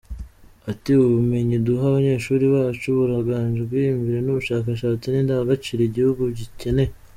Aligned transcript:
Ati 0.71 0.89
“Ubumenyi 1.05 1.55
duha 1.65 1.83
abanyeshuri 1.89 2.45
bacu 2.55 2.87
burangajwe 2.97 3.77
imbere 3.93 4.19
n’ubushakashatsi 4.21 5.05
n’indangagaciro 5.09 5.81
igihugu 5.85 6.21
gikeneye,” 6.37 6.91